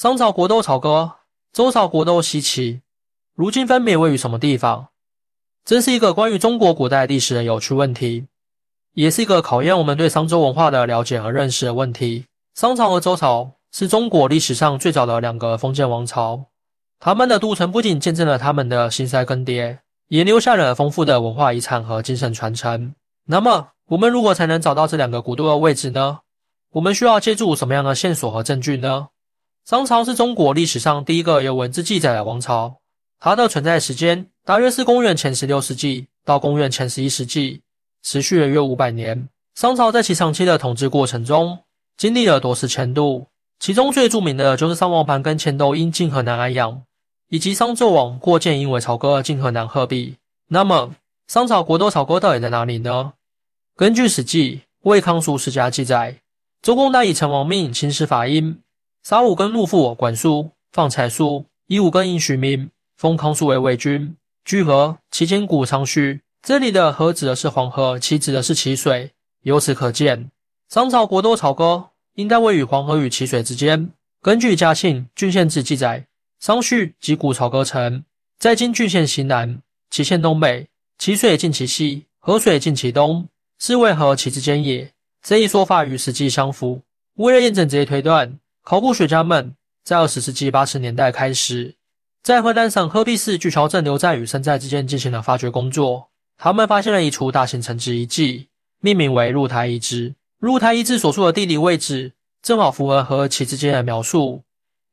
[0.00, 1.12] 商朝国都朝歌、
[1.52, 2.80] 周朝国都西岐，
[3.34, 4.88] 如今分别位于什么地方？
[5.62, 8.26] 这是一个关于中国古代历史的有趣问题，
[8.94, 12.24] 也是一个考验我们对商周文化的了解和认识的问题。
[12.54, 16.46] 商朝和周朝是中国历史上最早的两个封建王朝，
[16.98, 22.94] 他们的都城不仅见证了他们的兴衰更迭，也留下了丰富的文化遗产和精神传承。
[23.26, 26.20] 那么，我们如何才能找到这两个古都的位置呢？
[26.70, 29.08] 我们需要借助什么样的线索和证据呢？
[29.64, 32.76] 商朝是中国历史上第一个有文字记载的王朝，
[33.18, 37.60] 它的存在时间大约是公元前十六世纪到公元前十一世纪，
[38.02, 39.28] 持续了约五百年。
[39.54, 41.58] 商朝在其长期的统治过程中，
[41.96, 43.26] 经历了多次迁都，
[43.58, 46.82] 其中最著名的就是商王盘庚迁都因晋河南安阳，
[47.28, 50.16] 以及商纣王过建因为朝歌晋河南鹤壁。
[50.48, 50.94] 那么，
[51.28, 53.12] 商朝国都朝歌到底在哪里呢？
[53.76, 56.16] 根据《史记·魏康书世家》记载，
[56.62, 58.58] 周公旦以成王命，秦始法殷。
[59.02, 64.14] 杀五更入父管叔，放柴叔，以五更应许名，封康叔为魏君。
[64.44, 66.20] 居河，其间谷仓虚。
[66.42, 69.10] 这里的河指的是黄河，其指的是淇水。
[69.42, 70.30] 由此可见，
[70.68, 73.90] 商朝国都朝歌应该位于黄河与淇水之间。
[74.20, 76.06] 根据嘉庆《郡县志》记载，
[76.38, 78.04] 商序及古朝歌城，
[78.38, 83.26] 在今郡县西南，淇县东北，淇水近其西，河水近其东，
[83.58, 84.92] 是为河其之间也。
[85.22, 86.82] 这一说法与实际相符。
[87.14, 88.38] 为了验证这一推断。
[88.62, 91.74] 考古学家们在二十世纪八十年代开始，
[92.22, 96.10] 在河南省鹤壁市巨桥镇刘寨与山寨之间进行了发掘工作。
[96.36, 98.48] 他们发现了一处大型城址遗迹，
[98.80, 100.14] 命名为鹿台遗址。
[100.38, 104.42] 鹿台遗址所处的地理位置正好符合和其之间的描述，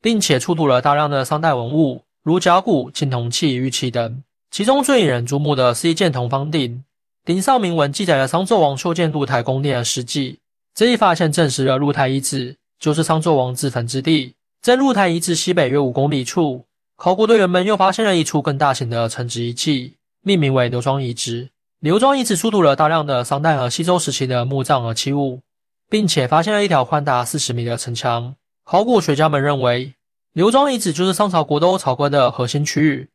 [0.02, 4.24] 并且出土了大量的商代文物，如甲骨、青铜器、玉器等。
[4.50, 6.84] 其中最引人注目的是一件铜方鼎，
[7.24, 10.40] 鼎上铭文记载了商纣王修建鹿台宫殿的事迹。
[10.74, 12.56] 这一发现证实了鹿台遗址。
[12.80, 21.50] 就是商纣王自焚之地，在鹿台遗址西北约五公里处，考古队员们又发现了一处更大型的城址遗迹，命名为刘庄遗址。
[21.80, 25.42] 刘庄遗址出土了大量的商代和西周时期的墓葬和器物，
[25.90, 28.36] 并且发现了一条宽达四十米的城墙。
[28.64, 29.94] 考古学家们认为，
[30.34, 33.10] 刘庄遗址就是商朝国都朝歌的核心区域，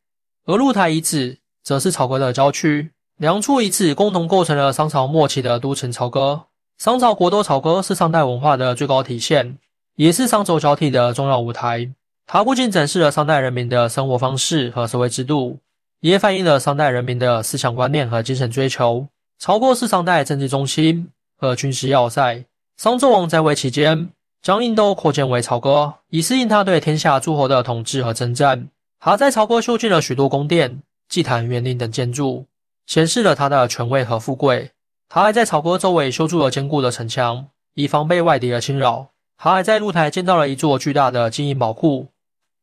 [0.45, 2.89] 而鹿台遗址则是朝歌的郊区。
[3.17, 6.45] 两处遗址共同构成了商朝末期的都城朝歌。
[6.79, 9.57] 商朝国都朝歌是商代文化的最高体现，
[9.95, 11.89] 也是商周交替的重要舞台。
[12.25, 15.59] 它不仅展示了商代人民的生活方式和社会制度，
[15.99, 19.07] 也反映了商代人民的思想观念和精神追求。
[19.39, 22.45] 朝歌是商代政治中心和军事要塞。
[22.77, 24.09] 商纣王在位期间，
[24.41, 28.69] 将印都扩建为朝歌，以适应他对天下诸侯的统治和征战。
[28.99, 32.45] 他在朝歌修建了许多宫殿、祭坛、园林等建筑，
[32.87, 34.71] 显示了他的权威和富贵。
[35.09, 39.09] 他还在朝歌周围修筑了坚固的城墙，以防备外敌的侵扰。
[39.37, 42.07] 他还在露台建造了一座巨大的金银宝库，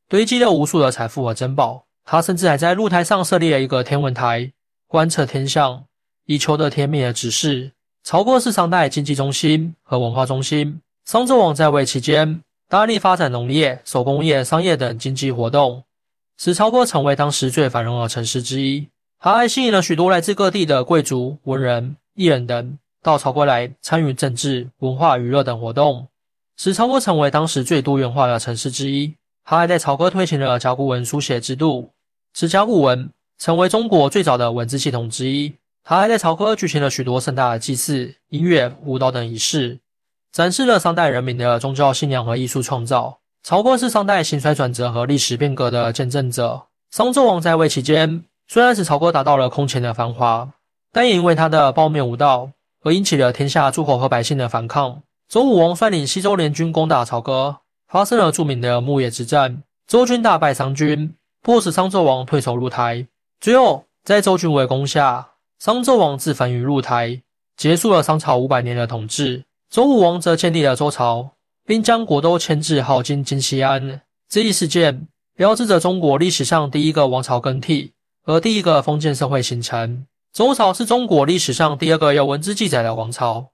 [0.09, 1.85] 堆积了无数的财富和珍宝。
[2.05, 4.51] 他甚至还在露台上设立了一个天文台，
[4.87, 5.85] 观测天象，
[6.27, 7.73] 以求得天命的指示。
[8.03, 10.81] 朝歌是商代经济中心和文化中心。
[11.05, 15.85] 商纣王在位期间，大力发展农业、手工业、商业等经济活动，
[16.39, 18.89] 使朝歌成为当时最繁荣的城市之一。
[19.19, 21.97] 他还吸引了许多来自各地的贵族、文人。
[22.15, 26.09] 艺人等到朝歌来参与政治、文化、娱乐等活动，
[26.63, 29.15] 使朝歌成为当时最多元化的城市之一。
[29.47, 31.89] 他还在朝歌推行了甲骨文书写制度，
[32.35, 35.55] 使甲骨文成为中国最早的文字系统之一。
[35.83, 39.79] 他还在朝歌举行了许多盛大的祭祀、音乐、舞蹈等仪式，
[40.33, 43.21] 展示了商代人民的宗教信仰和艺术创造。
[43.43, 46.67] 朝歌是商代兴衰转折和历史变革的见证者。
[46.91, 50.53] 商纣王在位期间，虽然使朝歌达到了空前的繁华。
[50.93, 52.51] 但也因为他的暴虐无道，
[52.83, 55.01] 而引起了天下诸侯和百姓的反抗。
[55.31, 59.63] 周武王率领西周联军攻打朝歌，发生了著名的牧野之战。
[59.87, 63.07] 周军大败商军，迫使商纣王退守鹿台。
[63.41, 67.23] 最后，在周军围攻下，商纣王自焚于鹿台，
[67.57, 69.45] 结束了商朝五百年的统治。
[69.71, 71.31] 周武王则建立了周朝，
[71.65, 74.01] 并将国都迁至镐京金西安。
[74.29, 77.93] 这一事件标志着中国历史上第一个王朝更替，
[78.25, 80.05] 和第一个封建社会形成。
[80.33, 83.51] 周朝是中国历史上第二个有文字记载的王朝，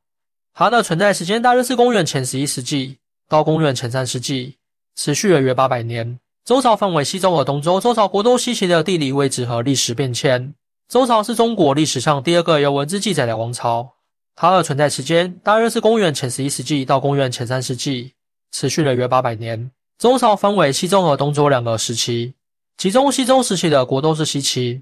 [0.58, 2.96] 它的存在时间大约是公元前十一世纪
[3.28, 4.56] 到公元前三世纪，
[4.94, 6.18] 持续了约八百年。
[6.46, 10.54] 周朝分为西周和东周，周朝国都西岐的地理位置和历史变迁。
[10.88, 13.86] 周朝是中国历史上第二个有文字记载的王朝，
[14.34, 18.14] 它的存在时间大约是公元前十一世纪到公元前三世纪，
[18.50, 19.70] 持续了约八百年。
[19.98, 22.32] 周朝分为西周和东周两个时期，
[22.78, 24.80] 其中西周时期的国都是西岐。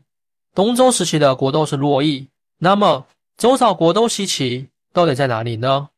[0.55, 2.29] 东周时期的国都是洛邑，
[2.61, 3.07] 那么
[3.37, 5.89] 周朝国都西岐到底在哪里呢？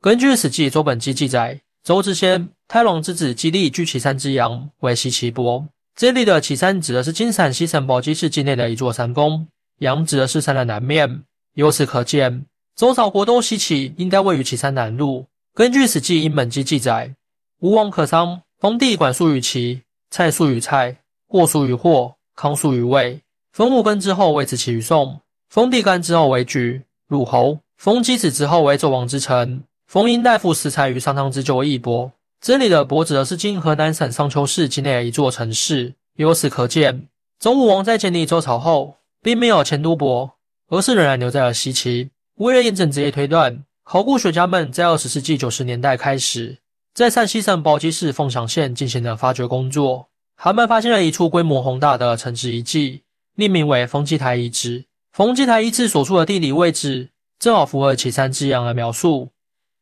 [0.00, 5.66] 根据《史记·周本纪》记载，周之先、太郎之子姬利居岐山之阳为西岐波。
[5.96, 9.48] 这里的岐山指的是今陕西省宝鸡市境内的一座山峰，
[9.80, 11.24] 阳指的是山的南面。
[11.54, 12.46] 由此可见，
[12.76, 15.26] 周朝国都西岐应该位于岐山南麓。
[15.52, 17.16] 根据《史记·殷本纪》记载，
[17.58, 20.96] 吴王可商，封地管束于齐，蔡束于蔡，
[21.26, 23.20] 霍束于霍，康束于魏。
[23.50, 32.10] 封穆根之后为子齐于宋，封地干之后为莒鲁侯，封箕子之后为纣王之臣，封殷大夫司财于商汤之旧义伯。
[32.40, 35.94] 这里的伯指的是今河南省商丘市境内的一座城市。
[36.16, 37.06] 由此可见，
[37.38, 40.32] 周武王在建立周朝后，并没有迁都伯，
[40.68, 42.10] 而是仍然留在了西岐。
[42.36, 46.56] 为了验证这一推断，考古学家们在二十世纪九十年代开始，
[46.94, 50.08] 在陕西省宝鸡市凤翔县进行了发掘工作。
[50.38, 53.02] 他们发现了一处规模宏大的城池遗迹，
[53.34, 54.86] 命名为丰基台遗址。
[55.12, 59.28] 丰基台遗址所处的地理位置正好符合岐山之阳的描述。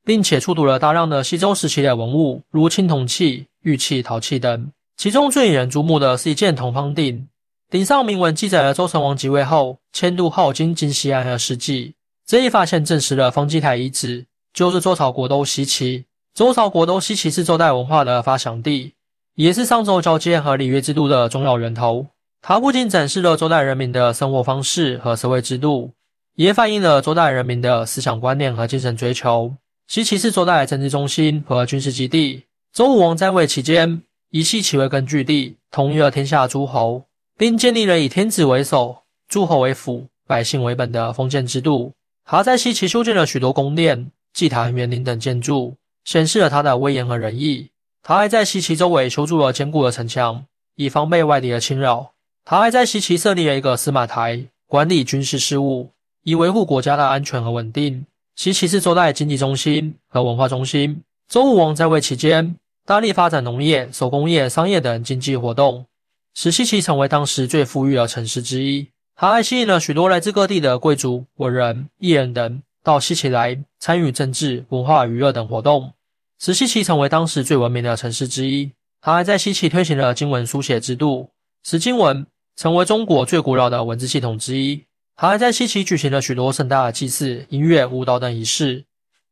[0.05, 4.71] 并且出土了大量的西周时期的文物，如青铜器、玉器、陶器等。
[4.97, 7.27] 其中最引人注目的是一件铜方鼎，
[7.71, 11.95] 鼎上铭文记载了周成王即位后迁都镐京今西安的事迹。
[12.27, 16.05] 这一发现证实了方基台遗址就是周朝国都西岐。
[16.35, 18.93] 周朝国都西岐是周代文化的发祥地，
[19.37, 22.07] 也是商周交接和礼乐制度的重要源头。
[22.43, 25.93] 它不仅展示了周代人民的生活方式和社会制度，
[26.37, 29.55] 也反映了周代人民的思想观念和精神追求。
[29.87, 32.45] 西岐是周代政治中心和军事基地。
[32.73, 37.05] 周武王在位期间，以西岐为根据地，统一了天下诸侯，
[37.39, 38.97] 并建立了以天子为首、
[39.29, 41.93] 诸侯为辅、百姓为本的封建制度。
[42.25, 47.69] 他在西岐修建了许多宫殿、祭坛、园林等建筑，显示了他的威严和仁义。
[48.03, 50.45] 他还在西岐周围修筑了坚固的城墙，
[50.75, 52.13] 以防备外敌的侵扰。
[52.45, 55.91] 他还在西岐设立了一个司马台，管理军事事务，
[56.25, 58.05] 以维护国家的安全和稳定。
[58.35, 61.03] 西岐是周代经济中心和文化中心。
[61.29, 65.87] 周武王在位期间，大力发展农业、手工业、商业等经济活动，
[66.35, 68.89] 使西岐成为当时最富裕的城市之一。
[69.15, 75.93] 它还吸引了许多来自各地的贵族、文人、艺人等到西岐来参与政治、文化、娱乐等活动，
[76.41, 78.73] 使西岐成为当时最文明的城市之一。
[79.01, 81.29] 它还在西岐推行了经文书写制度，
[81.63, 82.27] 使经文
[82.57, 84.83] 成为中国最古老的文字系统之一。
[85.17, 88.85] 还在西岐举行了许多盛大的祭祀、音乐、舞蹈等仪式，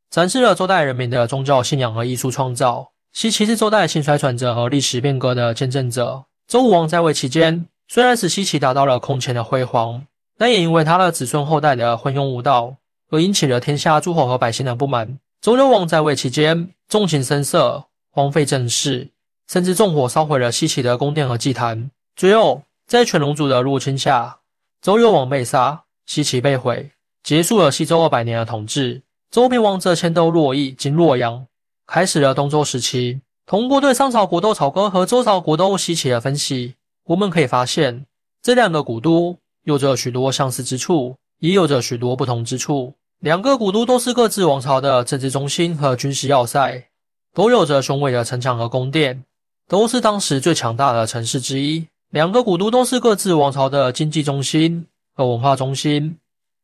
[0.09, 2.93] 展示了周代人民的宗教信仰和艺术创造。
[3.13, 6.25] 西岐是周代兴衰转折和历史变革的见证者。
[6.47, 10.07] 周武王在位期间，虽然使西岐达到了空前的辉煌，
[10.39, 12.77] 但也因为他的子孙后代的昏庸无道，
[13.11, 15.19] 而引起了天下诸侯和百姓的不满。
[15.41, 19.09] 周幽王在位期间，纵情声色，荒废政事，
[19.51, 21.91] 甚至纵火烧毁了西岐的宫殿和祭坛。
[22.15, 24.39] 最后，在犬戎族的入侵下，
[24.83, 26.91] 周幽王被杀，西岐被毁，
[27.23, 29.01] 结束了西周二百年的统治。
[29.31, 31.47] 周平王则迁都洛邑，今洛阳，
[31.87, 33.21] 开始了东周时期。
[33.47, 36.75] 通过对商朝国都朝歌和周朝国都西岐的分析，
[37.05, 38.07] 我们可以发现，
[38.43, 42.93] 这两个古都有着许多相似之处，也有着许多不同之处。
[43.21, 46.89] 两个古都都是各自王朝的政治中心和军事要塞，
[47.33, 49.23] 都有着雄伟的城墙和宫殿，
[49.69, 51.87] 都是当时最强大的城市之一。
[52.13, 56.19] 两个古都都是各自王朝的经济中心和文化中心，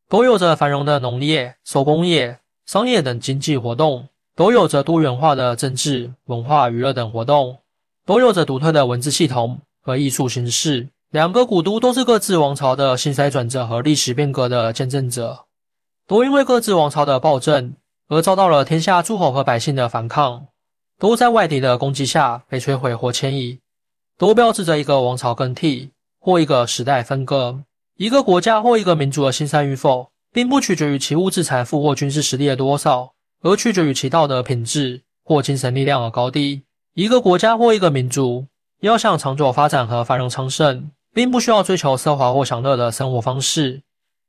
[0.07, 7.61] 都有着繁荣的农业、手工业、商业等经济活动，都有着多元化的政治、文化、娱乐等活动，
[8.05, 10.91] 都有着独特的文字系统和艺术形式。
[11.13, 15.47] 两个古都都是各自王朝的兴衰转折和历史变革的见证者，
[16.07, 17.73] 都因为各自王朝的暴政
[18.09, 20.49] 而遭到了天下诸侯和百姓的反抗，
[20.99, 23.61] 都在外敌的攻击下被摧毁或迁移。
[24.19, 27.63] 都标志着一个王朝更替或一个时代分割。
[27.97, 36.63] 一个国家或一个民族的兴衰与否，并不取决于其物质财富或军事实力的多少，而取决于其道德品质或精神力量的高低。
[36.95, 38.45] 一个国家或一个民族
[38.81, 43.83] 要想长久发展和繁荣昌盛，并不需要追求奢华或享乐的生活方式，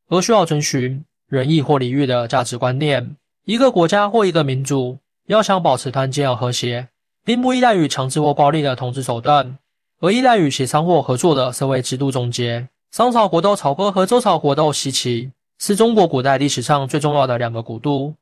[0.09, 3.15] 而需要遵循仁义或礼遇的价值观念。
[3.45, 6.89] 一个国家或一个民族要想保持团结和和谐，
[7.25, 9.57] 并不依赖于强制或暴力的统治手段。
[9.99, 12.67] 而依赖与协商或合作的社会制度总结。
[12.91, 18.15] 商朝国都朝歌和周朝国都西岐是中国古代历史上最重要的两个古都，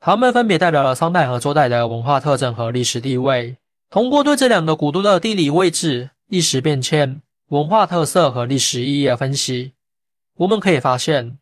[0.00, 3.56] 它们分别代表了商代和周代的文化特征和历史地位。
[3.88, 9.72] 通过对这两个古都的地理位置、历史变迁、文化特色和历史意义的分析，
[10.36, 11.38] 我们可以发现，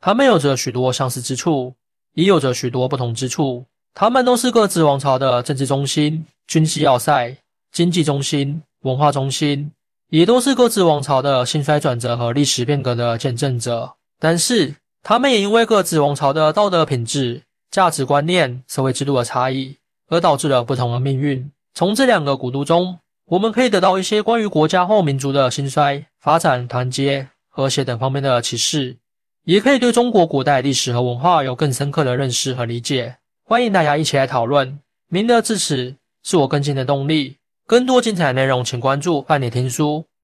[0.00, 1.74] 它们有着许多相似之处，
[2.14, 3.64] 也有着许多不同之处。
[3.94, 7.36] 它们都是各自王朝的政治中心、军事要塞、
[7.72, 8.62] 经济中心。
[8.82, 9.72] 文化中心
[10.08, 19.76] 也都是各自王朝的兴衰转折和历史变革的见证者，但是他们也因为各自王朝的道德品质、价值观念、社会制度的差异，
[20.08, 21.50] 而导致了不同的命运。
[21.74, 28.96] 从这两个古都中，我们可以得到一些关于国家或民族的兴衰、发展、团结、和谐等方面的启示，
[29.44, 33.16] 也可以对中国古代历史和文化有更深刻的认识和理解。
[33.44, 34.78] 欢迎大家一起来讨论。
[35.08, 37.36] 明德至此是我更新的动力。
[37.72, 40.04] 更多精彩内容，请关注伴你听书。